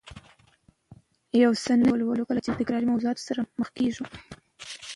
[1.43, 4.05] یو څه نوي ولولو، کله چې له تکراري موضوعاتو سره مخ کېږو